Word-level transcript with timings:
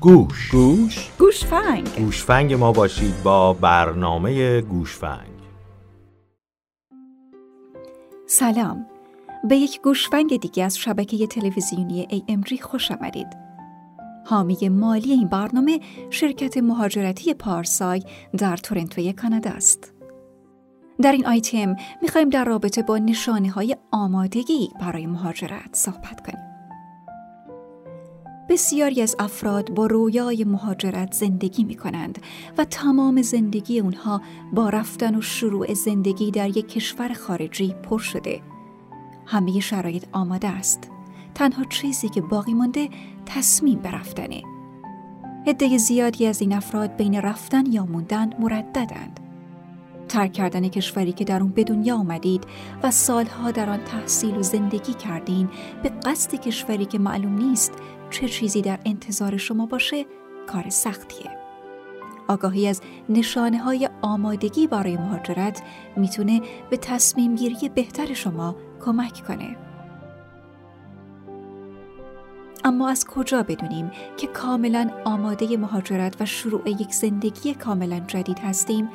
گوش. 0.00 0.50
گوش. 0.50 1.10
گوشفنگ. 1.18 1.88
گوشفنگ 1.98 2.54
ما 2.54 2.72
باشید 2.72 3.22
با 3.22 3.52
برنامه 3.52 4.60
گوشفنگ. 4.60 5.38
سلام. 8.26 8.86
به 9.48 9.56
یک 9.56 9.80
گوشفنگ 9.80 10.40
دیگه 10.40 10.64
از 10.64 10.78
شبکه 10.78 11.26
تلویزیونی 11.26 12.24
AMG 12.28 12.60
خوش 12.60 12.90
آمدید. 12.90 13.28
حامی 14.26 14.68
مالی 14.68 15.12
این 15.12 15.28
برنامه 15.28 15.80
شرکت 16.10 16.56
مهاجرتی 16.56 17.34
پارسای 17.34 18.02
در 18.38 18.56
تورنتوی 18.56 19.12
کانادا 19.12 19.50
است. 19.50 19.92
در 21.02 21.12
این 21.12 21.26
آیتم 21.26 21.76
می‌خوایم 22.02 22.28
در 22.28 22.44
رابطه 22.44 22.82
با 22.82 22.98
نشانه 22.98 23.50
های 23.50 23.76
آمادگی 23.90 24.70
برای 24.80 25.06
مهاجرت 25.06 25.70
صحبت 25.72 26.26
کنیم. 26.26 26.47
بسیاری 28.48 29.02
از 29.02 29.16
افراد 29.18 29.70
با 29.70 29.86
رویای 29.86 30.44
مهاجرت 30.44 31.12
زندگی 31.12 31.64
می 31.64 31.74
کنند 31.74 32.18
و 32.58 32.64
تمام 32.64 33.22
زندگی 33.22 33.80
اونها 33.80 34.22
با 34.52 34.68
رفتن 34.68 35.14
و 35.14 35.20
شروع 35.20 35.74
زندگی 35.74 36.30
در 36.30 36.48
یک 36.48 36.68
کشور 36.68 37.12
خارجی 37.12 37.74
پر 37.82 37.98
شده. 37.98 38.40
همه 39.26 39.60
شرایط 39.60 40.04
آماده 40.12 40.48
است. 40.48 40.90
تنها 41.34 41.64
چیزی 41.64 42.08
که 42.08 42.20
باقی 42.20 42.54
مانده 42.54 42.88
تصمیم 43.26 43.78
به 43.78 43.90
رفتنه. 43.90 44.42
عده 45.46 45.78
زیادی 45.78 46.26
از 46.26 46.40
این 46.40 46.52
افراد 46.52 46.96
بین 46.96 47.14
رفتن 47.14 47.72
یا 47.72 47.86
موندن 47.86 48.30
مرددند. 48.40 49.20
ترک 50.08 50.32
کردن 50.32 50.68
کشوری 50.68 51.12
که 51.12 51.24
در 51.24 51.42
اون 51.42 51.50
به 51.50 51.64
دنیا 51.64 51.96
آمدید 51.96 52.44
و 52.82 52.90
سالها 52.90 53.50
در 53.50 53.70
آن 53.70 53.84
تحصیل 53.84 54.36
و 54.36 54.42
زندگی 54.42 54.94
کردین 54.94 55.48
به 55.82 55.88
قصد 55.88 56.34
کشوری 56.34 56.84
که 56.84 56.98
معلوم 56.98 57.38
نیست 57.38 57.72
چه 58.10 58.28
چیزی 58.28 58.62
در 58.62 58.78
انتظار 58.84 59.36
شما 59.36 59.66
باشه 59.66 60.04
کار 60.46 60.70
سختیه. 60.70 61.30
آگاهی 62.28 62.68
از 62.68 62.80
نشانه 63.08 63.58
های 63.58 63.88
آمادگی 64.02 64.66
برای 64.66 64.96
مهاجرت 64.96 65.62
می‌تونه 65.96 66.42
به 66.70 66.76
تصمیم 66.76 67.34
گیری 67.34 67.68
بهتر 67.68 68.14
شما 68.14 68.56
کمک 68.84 69.24
کنه. 69.26 69.56
اما 72.64 72.88
از 72.88 73.04
کجا 73.04 73.42
بدونیم 73.42 73.90
که 74.16 74.26
کاملا 74.26 74.90
آماده 75.04 75.56
مهاجرت 75.56 76.20
و 76.20 76.26
شروع 76.26 76.70
یک 76.70 76.94
زندگی 76.94 77.54
کاملا 77.54 78.00
جدید 78.00 78.38
هستیم 78.38 78.88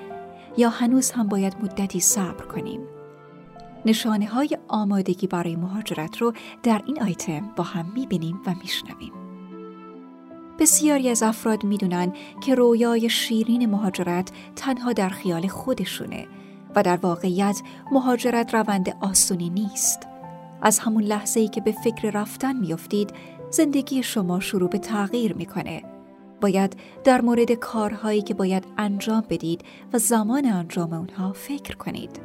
یا 0.57 0.69
هنوز 0.69 1.11
هم 1.11 1.27
باید 1.27 1.55
مدتی 1.63 1.99
صبر 1.99 2.45
کنیم؟ 2.45 2.81
نشانه 3.85 4.27
های 4.27 4.57
آمادگی 4.67 5.27
برای 5.27 5.55
مهاجرت 5.55 6.17
رو 6.17 6.33
در 6.63 6.81
این 6.85 7.03
آیتم 7.03 7.51
با 7.55 7.63
هم 7.63 7.91
می‌بینیم 7.95 8.41
و 8.47 8.55
میشنویم. 8.61 9.13
بسیاری 10.59 11.09
از 11.09 11.23
افراد 11.23 11.63
می‌دونن 11.63 12.13
که 12.41 12.55
رویای 12.55 13.09
شیرین 13.09 13.65
مهاجرت 13.65 14.31
تنها 14.55 14.93
در 14.93 15.09
خیال 15.09 15.47
خودشونه 15.47 16.27
و 16.75 16.83
در 16.83 16.97
واقعیت 16.97 17.61
مهاجرت 17.91 18.53
روند 18.53 18.97
آسونی 19.01 19.49
نیست. 19.49 20.07
از 20.61 20.79
همون 20.79 21.03
لحظه 21.03 21.39
ای 21.39 21.47
که 21.47 21.61
به 21.61 21.71
فکر 21.71 22.11
رفتن 22.11 22.55
میافتید 22.55 23.13
زندگی 23.49 24.03
شما 24.03 24.39
شروع 24.39 24.69
به 24.69 24.77
تغییر 24.77 25.33
می‌کنه. 25.33 25.92
باید 26.43 26.75
در 27.03 27.21
مورد 27.21 27.51
کارهایی 27.51 28.21
که 28.21 28.33
باید 28.33 28.63
انجام 28.77 29.23
بدید 29.29 29.61
و 29.93 29.97
زمان 29.97 30.45
انجام 30.45 30.93
اونها 30.93 31.33
فکر 31.33 31.75
کنید. 31.75 32.21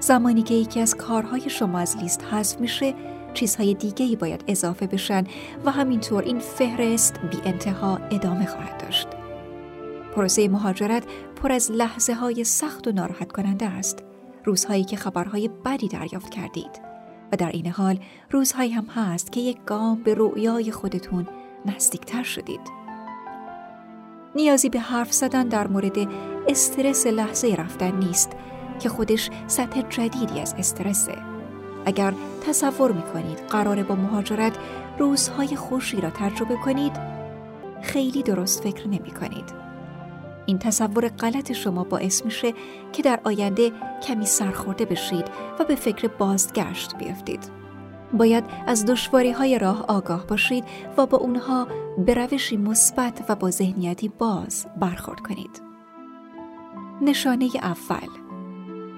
زمانی 0.00 0.42
که 0.42 0.54
یکی 0.54 0.80
از 0.80 0.96
کارهای 0.96 1.50
شما 1.50 1.78
از 1.78 1.96
لیست 1.96 2.24
حذف 2.24 2.60
میشه 2.60 2.94
چیزهای 3.34 3.74
دیگه 3.74 4.06
ای 4.06 4.16
باید 4.16 4.44
اضافه 4.46 4.86
بشن 4.86 5.24
و 5.64 5.70
همینطور 5.70 6.22
این 6.22 6.38
فهرست 6.38 7.20
بی 7.30 7.38
انتها 7.44 7.96
ادامه 8.10 8.46
خواهد 8.46 8.82
داشت. 8.82 9.08
پروسه 10.14 10.48
مهاجرت 10.48 11.04
پر 11.42 11.52
از 11.52 11.70
لحظه 11.70 12.14
های 12.14 12.44
سخت 12.44 12.88
و 12.88 12.92
ناراحت 12.92 13.32
کننده 13.32 13.66
است. 13.66 13.98
روزهایی 14.44 14.84
که 14.84 14.96
خبرهای 14.96 15.50
بدی 15.64 15.88
دریافت 15.88 16.30
کردید 16.30 16.80
و 17.32 17.36
در 17.36 17.50
این 17.50 17.66
حال 17.66 17.98
روزهایی 18.30 18.70
هم 18.70 18.84
هست 18.84 19.32
که 19.32 19.40
یک 19.40 19.58
گام 19.66 20.02
به 20.02 20.14
رویای 20.14 20.70
خودتون 20.72 21.26
نزدیکتر 21.70 22.22
شدید. 22.22 22.60
نیازی 24.34 24.68
به 24.68 24.80
حرف 24.80 25.12
زدن 25.12 25.48
در 25.48 25.66
مورد 25.66 25.96
استرس 26.48 27.06
لحظه 27.06 27.54
رفتن 27.58 27.96
نیست 27.96 28.30
که 28.80 28.88
خودش 28.88 29.30
سطح 29.46 29.82
جدیدی 29.82 30.40
از 30.40 30.54
استرسه 30.58 31.14
اگر 31.86 32.14
تصور 32.46 32.92
می‌کنید 32.92 33.38
قراره 33.38 33.82
با 33.82 33.94
مهاجرت 33.94 34.58
روزهای 34.98 35.56
خوشی 35.56 36.00
را 36.00 36.10
تجربه 36.10 36.56
کنید 36.56 36.92
خیلی 37.82 38.22
درست 38.22 38.62
فکر 38.62 38.88
نمی 38.88 39.10
کنید. 39.10 39.68
این 40.46 40.58
تصور 40.58 41.08
غلط 41.08 41.52
شما 41.52 41.84
باعث 41.84 42.24
میشه 42.24 42.54
که 42.92 43.02
در 43.02 43.20
آینده 43.24 43.72
کمی 44.02 44.26
سرخورده 44.26 44.84
بشید 44.84 45.24
و 45.58 45.64
به 45.64 45.74
فکر 45.74 46.08
بازگشت 46.08 46.96
بیفتید. 46.96 47.50
باید 48.12 48.44
از 48.66 48.86
دشواری 48.86 49.30
های 49.30 49.58
راه 49.58 49.84
آگاه 49.88 50.26
باشید 50.26 50.64
و 50.96 51.06
با 51.06 51.18
اونها 51.18 51.68
به 51.98 52.14
روشی 52.14 52.56
مثبت 52.56 53.24
و 53.28 53.34
با 53.34 53.50
ذهنیتی 53.50 54.08
باز 54.08 54.66
برخورد 54.80 55.20
کنید. 55.20 55.62
نشانه 57.02 57.48
اول 57.62 58.08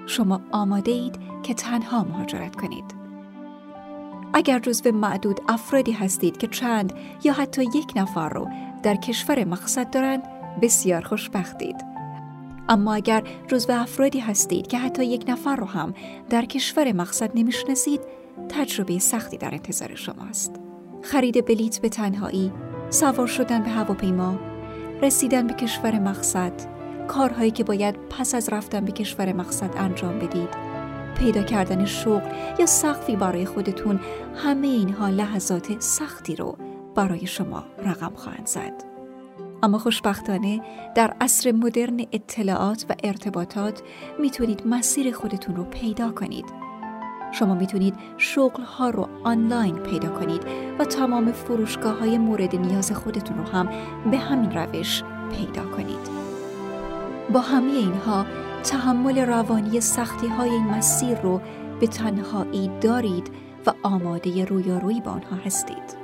شما 0.05 0.41
آماده 0.51 0.91
اید 0.91 1.19
که 1.43 1.53
تنها 1.53 2.03
مهاجرت 2.03 2.55
کنید. 2.55 3.01
اگر 4.33 4.59
جزو 4.59 4.91
معدود 4.91 5.41
افرادی 5.47 5.91
هستید 5.91 6.37
که 6.37 6.47
چند 6.47 6.93
یا 7.23 7.33
حتی 7.33 7.63
یک 7.63 7.93
نفر 7.95 8.29
رو 8.29 8.47
در 8.83 8.95
کشور 8.95 9.43
مقصد 9.43 9.89
دارند 9.89 10.23
بسیار 10.61 11.01
خوشبختید. 11.01 11.75
اما 12.69 12.93
اگر 12.93 13.23
جزو 13.47 13.73
افرادی 13.73 14.19
هستید 14.19 14.67
که 14.67 14.77
حتی 14.77 15.05
یک 15.05 15.25
نفر 15.27 15.55
رو 15.55 15.65
هم 15.65 15.93
در 16.29 16.45
کشور 16.45 16.93
مقصد 16.93 17.31
نمی‌شناسید 17.35 18.01
تجربه 18.49 18.99
سختی 18.99 19.37
در 19.37 19.51
انتظار 19.51 19.95
شماست. 19.95 20.55
خرید 21.01 21.45
بلیت 21.45 21.81
به 21.81 21.89
تنهایی، 21.89 22.51
سوار 22.89 23.27
شدن 23.27 23.63
به 23.63 23.69
هواپیما، 23.69 24.39
رسیدن 25.01 25.47
به 25.47 25.53
کشور 25.53 25.99
مقصد، 25.99 26.53
کارهایی 27.07 27.51
که 27.51 27.63
باید 27.63 27.95
پس 28.09 28.35
از 28.35 28.49
رفتن 28.49 28.85
به 28.85 28.91
کشور 28.91 29.33
مقصد 29.33 29.77
انجام 29.77 30.19
بدید 30.19 30.49
پیدا 31.19 31.43
کردن 31.43 31.85
شغل 31.85 32.29
یا 32.59 32.65
سقفی 32.65 33.15
برای 33.15 33.45
خودتون 33.45 33.99
همه 34.35 34.67
اینها 34.67 35.09
لحظات 35.09 35.81
سختی 35.81 36.35
رو 36.35 36.57
برای 36.95 37.27
شما 37.27 37.63
رقم 37.85 38.11
خواهند 38.15 38.47
زد 38.47 38.83
اما 39.63 39.77
خوشبختانه 39.77 40.61
در 40.95 41.13
عصر 41.21 41.51
مدرن 41.51 42.05
اطلاعات 42.11 42.85
و 42.89 42.95
ارتباطات 43.03 43.81
می‌تونید 44.19 44.67
مسیر 44.67 45.11
خودتون 45.11 45.55
رو 45.55 45.63
پیدا 45.63 46.11
کنید 46.11 46.60
شما 47.31 47.53
می‌تونید 47.53 47.95
شغل 48.17 48.63
ها 48.63 48.89
رو 48.89 49.09
آنلاین 49.23 49.75
پیدا 49.75 50.09
کنید 50.09 50.41
و 50.79 50.85
تمام 50.85 51.31
فروشگاه 51.31 51.99
های 51.99 52.17
مورد 52.17 52.55
نیاز 52.55 52.91
خودتون 52.91 53.37
رو 53.37 53.43
هم 53.43 53.69
به 54.11 54.17
همین 54.17 54.51
روش 54.51 55.03
پیدا 55.31 55.63
کنید 55.63 56.21
با 57.33 57.39
همه 57.39 57.71
اینها 57.71 58.25
تحمل 58.63 59.19
روانی 59.19 59.81
سختی 59.81 60.27
های 60.27 60.49
این 60.49 60.63
مسیر 60.63 61.21
رو 61.21 61.41
به 61.79 61.87
تنهایی 61.87 62.71
دارید 62.81 63.31
و 63.65 63.73
آماده 63.83 64.45
رویارویی 64.45 65.01
با 65.01 65.11
آنها 65.11 65.35
هستید. 65.45 66.01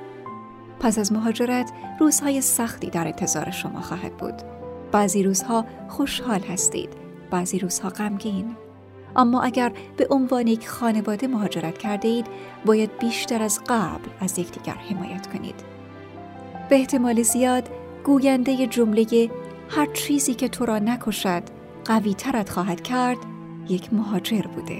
پس 0.79 0.99
از 0.99 1.13
مهاجرت 1.13 1.71
روزهای 1.99 2.41
سختی 2.41 2.89
در 2.89 3.07
انتظار 3.07 3.51
شما 3.51 3.81
خواهد 3.81 4.17
بود. 4.17 4.33
بعضی 4.91 5.23
روزها 5.23 5.66
خوشحال 5.87 6.39
هستید، 6.39 6.89
بعضی 7.31 7.59
روزها 7.59 7.89
غمگین. 7.89 8.55
اما 9.17 9.41
اگر 9.41 9.72
به 9.97 10.07
عنوان 10.09 10.47
یک 10.47 10.67
خانواده 10.67 11.28
مهاجرت 11.28 11.78
کرده 11.78 12.07
اید، 12.07 12.28
باید 12.66 12.97
بیشتر 13.00 13.44
از 13.44 13.59
قبل 13.67 14.09
از 14.19 14.39
یکدیگر 14.39 14.73
حمایت 14.73 15.28
کنید. 15.34 15.55
به 16.69 16.75
احتمال 16.75 17.22
زیاد 17.22 17.69
گوینده 18.03 18.67
جمله 18.67 19.29
هر 19.69 19.85
چیزی 19.85 20.34
که 20.34 20.47
تو 20.47 20.66
را 20.66 20.79
نکشد 20.79 21.43
قوی 21.85 22.14
ترت 22.14 22.49
خواهد 22.49 22.81
کرد 22.81 23.17
یک 23.69 23.93
مهاجر 23.93 24.41
بوده 24.41 24.78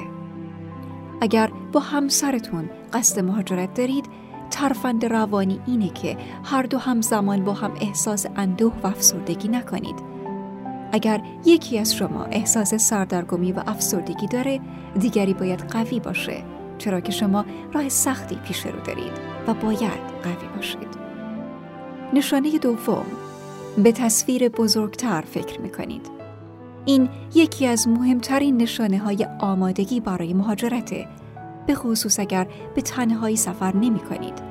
اگر 1.22 1.52
با 1.72 1.80
همسرتون 1.80 2.70
قصد 2.94 3.20
مهاجرت 3.20 3.74
دارید 3.74 4.06
ترفند 4.52 5.06
روانی 5.06 5.60
اینه 5.68 5.90
که 5.90 6.18
هر 6.44 6.64
دو 6.64 6.78
همزمان 6.78 7.44
با 7.44 7.54
هم 7.54 7.72
احساس 7.82 8.26
اندوه 8.36 8.74
و 8.84 8.88
افسردگی 8.88 9.48
نکنید 9.48 10.17
اگر 10.98 11.22
یکی 11.46 11.80
از 11.80 11.96
شما 11.96 12.24
احساس 12.24 12.76
سردرگمی 12.76 13.52
و 13.52 13.64
افسردگی 13.68 14.28
داره 14.28 14.60
دیگری 15.00 15.34
باید 15.34 15.60
قوی 15.60 16.00
باشه 16.00 16.44
چرا 16.78 17.00
که 17.00 17.12
شما 17.12 17.46
راه 17.74 17.90
سختی 17.90 18.36
پیش 18.36 18.66
رو 18.66 18.80
دارید 18.80 19.12
و 19.48 19.54
باید 19.54 20.02
قوی 20.24 20.48
باشید 20.56 20.88
نشانه 22.14 22.58
دوم 22.58 23.06
به 23.78 23.92
تصویر 23.92 24.50
بزرگتر 24.50 25.22
فکر 25.22 25.62
می 25.62 25.72
کنید. 25.72 26.10
این 26.86 27.10
یکی 27.36 27.68
از 27.68 27.88
مهمترین 27.88 28.58
نشانه 28.58 28.98
های 28.98 29.28
آمادگی 29.40 30.00
برای 30.00 30.34
مهاجرته 30.34 31.08
به 31.68 31.76
خصوص 31.76 32.20
اگر 32.20 32.48
به 32.76 32.82
تنهایی 32.82 33.36
سفر 33.36 33.76
نمی 33.76 34.00
کنید. 34.00 34.47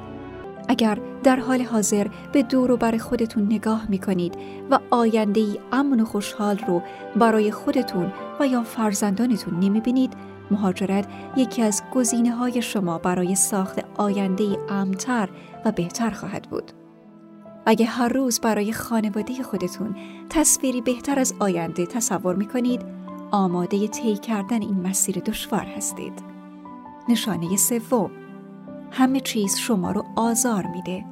اگر 0.69 0.99
در 1.23 1.37
حال 1.37 1.63
حاضر 1.63 2.07
به 2.33 2.43
دور 2.43 2.71
و 2.71 2.77
بر 2.77 2.97
خودتون 2.97 3.47
نگاه 3.47 3.87
می 3.89 3.99
کنید 3.99 4.35
و 4.71 4.79
آینده 4.91 5.41
ای 5.41 5.59
امن 5.73 6.01
و 6.01 6.05
خوشحال 6.05 6.59
رو 6.59 6.83
برای 7.17 7.51
خودتون 7.51 8.13
و 8.41 8.47
یا 8.47 8.63
فرزندانتون 8.63 9.61
نمی 9.61 9.81
بینید 9.81 10.13
مهاجرت 10.51 11.09
یکی 11.37 11.63
از 11.63 11.83
گزینه 11.95 12.31
های 12.31 12.63
شما 12.63 12.99
برای 12.99 13.35
ساخت 13.35 13.85
آینده 13.97 14.45
ای 14.45 14.59
امتر 14.69 15.29
و 15.65 15.73
بهتر 15.73 16.11
خواهد 16.11 16.43
بود. 16.51 16.73
اگه 17.67 17.87
هر 17.87 18.09
روز 18.09 18.41
برای 18.41 18.73
خانواده 18.73 19.43
خودتون 19.43 19.97
تصویری 20.31 20.81
بهتر 20.81 21.19
از 21.19 21.35
آینده 21.39 21.87
تصور 21.87 22.35
می 22.35 22.47
کنید 22.47 22.83
آماده 23.31 23.89
طی 23.89 24.17
کردن 24.17 24.63
این 24.63 24.89
مسیر 24.89 25.19
دشوار 25.19 25.65
هستید. 25.77 26.13
نشانه 27.09 27.57
سوم 27.57 28.11
همه 28.91 29.21
چیز 29.21 29.59
شما 29.59 29.91
رو 29.91 30.05
آزار 30.17 30.67
میده. 30.67 31.05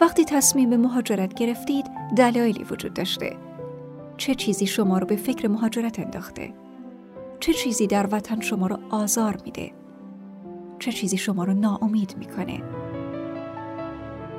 وقتی 0.00 0.24
تصمیم 0.24 0.70
به 0.70 0.76
مهاجرت 0.76 1.34
گرفتید 1.34 1.86
دلایلی 2.16 2.64
وجود 2.64 2.94
داشته. 2.94 3.36
چه 4.16 4.34
چیزی 4.34 4.66
شما 4.66 4.98
رو 4.98 5.06
به 5.06 5.16
فکر 5.16 5.48
مهاجرت 5.48 5.98
انداخته؟ 6.00 6.54
چه 7.40 7.52
چیزی 7.52 7.86
در 7.86 8.08
وطن 8.12 8.40
شما 8.40 8.66
رو 8.66 8.78
آزار 8.90 9.38
میده؟ 9.44 9.72
چه 10.78 10.92
چیزی 10.92 11.16
شما 11.16 11.44
رو 11.44 11.54
ناامید 11.54 12.14
می‌کنه؟ 12.18 12.62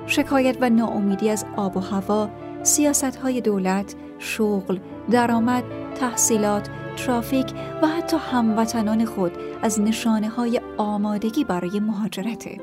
شکایت 0.06 0.58
و 0.62 0.70
ناامیدی 0.70 1.30
از 1.30 1.46
آب 1.56 1.78
و 1.78 1.80
هوا، 1.80 2.30
سیاست 2.64 3.16
های 3.16 3.42
دولت، 3.42 3.96
شغل، 4.20 4.80
درآمد، 5.12 5.64
تحصیلات، 5.96 6.70
ترافیک 7.06 7.54
و 7.82 7.88
حتی 7.88 8.18
هموطنان 8.18 9.06
خود 9.06 9.32
از 9.62 9.82
نشانه 9.82 10.30
های 10.30 10.62
آمادگی 10.78 11.44
برای 11.44 11.80
مهاجرته. 11.80 12.58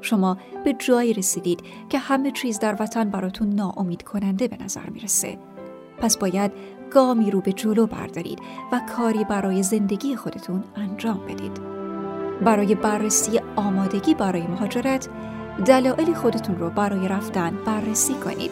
شما 0.00 0.36
به 0.64 0.72
جایی 0.72 1.12
رسیدید 1.12 1.60
که 1.88 1.98
همه 1.98 2.30
چیز 2.30 2.58
در 2.58 2.76
وطن 2.80 3.10
براتون 3.10 3.48
ناامید 3.48 4.02
کننده 4.02 4.48
به 4.48 4.56
نظر 4.64 4.90
می‌رسه. 4.90 5.38
پس 5.98 6.18
باید 6.18 6.52
گامی 6.90 7.30
رو 7.30 7.40
به 7.40 7.52
جلو 7.52 7.86
بردارید 7.86 8.38
و 8.72 8.80
کاری 8.96 9.24
برای 9.24 9.62
زندگی 9.62 10.16
خودتون 10.16 10.64
انجام 10.76 11.20
بدید. 11.28 11.60
برای 12.44 12.74
بررسی 12.74 13.40
آمادگی 13.56 14.14
برای 14.14 14.46
مهاجرت، 14.46 15.08
دلایل 15.66 16.14
خودتون 16.14 16.58
رو 16.58 16.70
برای 16.70 17.08
رفتن 17.08 17.58
بررسی 17.66 18.14
کنید. 18.14 18.50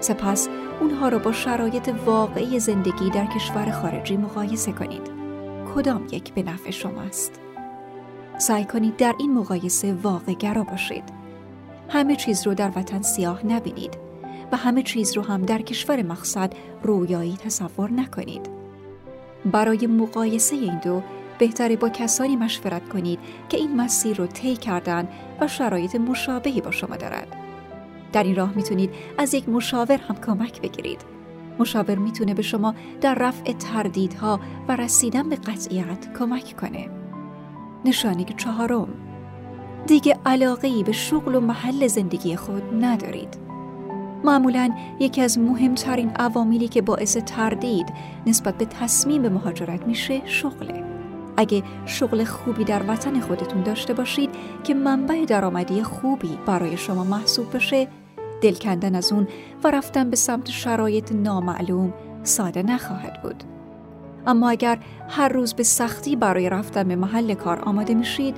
سپس 0.00 0.48
اونها 0.80 1.08
رو 1.08 1.18
با 1.18 1.32
شرایط 1.32 1.90
واقعی 2.06 2.60
زندگی 2.60 3.10
در 3.10 3.26
کشور 3.26 3.70
خارجی 3.70 4.16
مقایسه 4.16 4.72
کنید. 4.72 5.10
کدام 5.74 6.06
یک 6.12 6.34
به 6.34 6.42
نفع 6.42 6.70
شماست؟ 6.70 7.40
سعی 8.38 8.64
کنید 8.64 8.96
در 8.96 9.14
این 9.18 9.34
مقایسه 9.34 9.94
واقع 9.94 10.32
گرا 10.32 10.62
باشید. 10.62 11.04
همه 11.88 12.16
چیز 12.16 12.46
رو 12.46 12.54
در 12.54 12.72
وطن 12.76 13.02
سیاه 13.02 13.46
نبینید 13.46 13.98
و 14.52 14.56
همه 14.56 14.82
چیز 14.82 15.16
رو 15.16 15.22
هم 15.22 15.42
در 15.42 15.62
کشور 15.62 16.02
مقصد 16.02 16.52
رویایی 16.82 17.36
تصور 17.36 17.90
نکنید. 17.90 18.48
برای 19.52 19.86
مقایسه 19.86 20.56
این 20.56 20.78
دو 20.78 21.02
بهتره 21.38 21.76
با 21.76 21.88
کسانی 21.88 22.36
مشورت 22.36 22.88
کنید 22.88 23.18
که 23.48 23.56
این 23.56 23.76
مسیر 23.76 24.16
رو 24.16 24.26
طی 24.26 24.56
کردن 24.56 25.08
و 25.40 25.48
شرایط 25.48 25.94
مشابهی 25.94 26.60
با 26.60 26.70
شما 26.70 26.96
دارد. 26.96 27.37
در 28.12 28.22
این 28.22 28.36
راه 28.36 28.52
می‌تونید 28.56 28.90
از 29.18 29.34
یک 29.34 29.48
مشاور 29.48 29.98
هم 30.08 30.16
کمک 30.16 30.60
بگیرید. 30.60 31.00
مشاور 31.58 31.94
می‌تونه 31.94 32.34
به 32.34 32.42
شما 32.42 32.74
در 33.00 33.14
رفع 33.14 33.52
تردیدها 33.52 34.40
و 34.68 34.76
رسیدن 34.76 35.28
به 35.28 35.36
قطعیت 35.36 36.18
کمک 36.18 36.56
کنه. 36.60 36.88
نشانی 37.84 38.26
چهارم 38.36 38.88
دیگه 39.86 40.18
علاقه 40.26 40.82
به 40.82 40.92
شغل 40.92 41.34
و 41.34 41.40
محل 41.40 41.86
زندگی 41.86 42.36
خود 42.36 42.84
ندارید. 42.84 43.38
معمولا 44.24 44.70
یکی 45.00 45.20
از 45.20 45.38
مهمترین 45.38 46.10
عواملی 46.10 46.68
که 46.68 46.82
باعث 46.82 47.16
تردید 47.16 47.92
نسبت 48.26 48.58
به 48.58 48.64
تصمیم 48.64 49.22
به 49.22 49.28
مهاجرت 49.28 49.86
میشه 49.86 50.26
شغله. 50.26 50.87
اگه 51.38 51.62
شغل 51.86 52.24
خوبی 52.24 52.64
در 52.64 52.82
وطن 52.88 53.20
خودتون 53.20 53.62
داشته 53.62 53.94
باشید 53.94 54.30
که 54.64 54.74
منبع 54.74 55.24
درآمدی 55.24 55.82
خوبی 55.82 56.38
برای 56.46 56.76
شما 56.76 57.04
محسوب 57.04 57.56
بشه 57.56 57.88
دل 58.42 58.54
کندن 58.54 58.94
از 58.94 59.12
اون 59.12 59.28
و 59.64 59.70
رفتن 59.70 60.10
به 60.10 60.16
سمت 60.16 60.50
شرایط 60.50 61.12
نامعلوم 61.12 61.94
ساده 62.22 62.62
نخواهد 62.62 63.22
بود. 63.22 63.44
اما 64.26 64.50
اگر 64.50 64.78
هر 65.08 65.28
روز 65.28 65.54
به 65.54 65.62
سختی 65.62 66.16
برای 66.16 66.48
رفتن 66.48 66.88
به 66.88 66.96
محل 66.96 67.34
کار 67.34 67.60
آماده 67.60 67.94
میشید، 67.94 68.36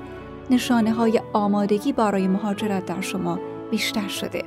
نشانه 0.50 0.92
های 0.92 1.20
آمادگی 1.32 1.92
برای 1.92 2.28
مهاجرت 2.28 2.86
در 2.86 3.00
شما 3.00 3.38
بیشتر 3.70 4.08
شده. 4.08 4.44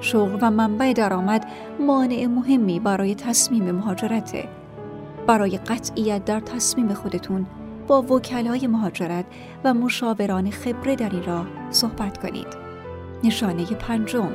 شغل 0.00 0.38
و 0.42 0.50
منبع 0.50 0.92
درآمد 0.92 1.46
مانع 1.80 2.26
مهمی 2.26 2.80
برای 2.80 3.14
تصمیم 3.14 3.70
مهاجرته. 3.70 4.48
برای 5.28 5.58
قطعیت 5.58 6.24
در 6.24 6.40
تصمیم 6.40 6.94
خودتون 6.94 7.46
با 7.86 8.02
وکلای 8.02 8.66
مهاجرت 8.66 9.24
و 9.64 9.74
مشاوران 9.74 10.50
خبره 10.50 10.96
در 10.96 11.10
این 11.10 11.24
راه 11.24 11.46
صحبت 11.70 12.18
کنید. 12.18 12.46
نشانه 13.24 13.64
پنجم 13.64 14.30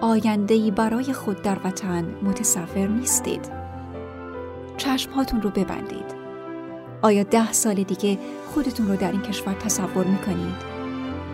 آیندهی 0.00 0.70
برای 0.70 1.12
خود 1.12 1.42
در 1.42 1.58
وطن 1.64 2.04
متصور 2.22 2.88
نیستید. 2.88 3.52
چشمهاتون 4.76 5.42
رو 5.42 5.50
ببندید. 5.50 6.14
آیا 7.02 7.22
ده 7.22 7.52
سال 7.52 7.74
دیگه 7.74 8.18
خودتون 8.54 8.88
رو 8.88 8.96
در 8.96 9.12
این 9.12 9.22
کشور 9.22 9.54
تصور 9.54 10.04
می‌کنید؟ 10.04 10.56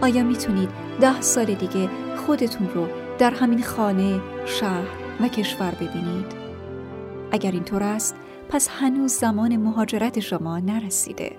آیا 0.00 0.23
می‌تونید 0.23 0.70
ده 1.00 1.20
سال 1.20 1.44
دیگه 1.44 1.88
خودتون 2.17 2.69
رو 2.75 2.87
در 3.19 3.31
همین 3.31 3.62
خانه، 3.62 4.20
شهر 4.47 4.87
و 5.20 5.29
کشور 5.29 5.70
ببینید؟ 5.70 6.32
اگر 7.32 7.50
اینطور 7.50 7.82
است، 7.82 8.17
پس 8.48 8.68
هنوز 8.68 9.12
زمان 9.12 9.56
مهاجرت 9.56 10.20
شما 10.20 10.58
نرسیده. 10.58 11.36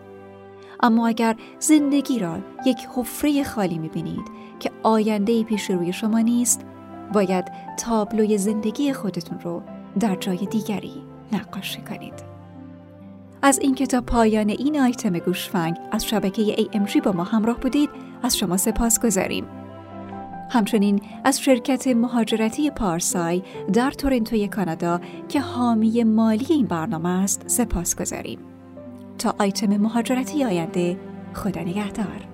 اما 0.79 1.07
اگر 1.07 1.35
زندگی 1.59 2.19
را 2.19 2.39
یک 2.65 2.77
حفره 2.95 3.44
خالی 3.44 3.77
می‌بینید 3.77 4.25
که 4.59 4.71
آینده 4.83 5.44
پیش 5.44 5.69
روی 5.69 5.94
شما 5.94 6.19
نیست، 6.19 6.65
باید 7.13 7.45
تابلوی 7.79 8.38
زندگی 8.38 8.94
خودتون 8.94 9.39
رو 9.39 9.61
در 10.00 10.15
جای 10.15 10.45
دیگری 10.45 11.03
نقاشی 11.31 11.81
کنید. 11.81 12.13
از 13.41 13.59
این 13.59 13.75
کتاب 13.75 14.06
پایان 14.06 14.50
این 14.50 14.81
آیتم 14.81 15.19
گوشفنگ 15.19 15.77
از 15.91 16.06
شبکه 16.06 16.56
AMG 16.56 16.97
با 16.97 17.11
ما 17.11 17.23
همراه 17.23 17.59
بودید 17.59 17.89
از 18.23 18.38
شما 18.38 18.57
سپاس 18.57 19.00
گذاریم. 19.00 19.45
همچنین 20.50 21.02
از 21.23 21.42
شرکت 21.42 21.88
مهاجرتی 21.88 22.71
پارسای 22.71 23.42
در 23.73 23.92
تورنتوی 23.92 24.47
کانادا 24.47 25.02
که 25.30 25.42
حامی 25.42 26.04
مالی 26.04 26.45
این 26.50 26.66
برنامه 26.66 27.09
است 27.09 27.44
سپاس 27.47 27.95
گذاریم. 27.95 28.40
تا 29.18 29.35
آیتم 29.40 29.78
مهاجرتی 29.78 30.44
آینده 30.45 30.97
خدا 31.33 31.62
نگهدار. 31.62 32.29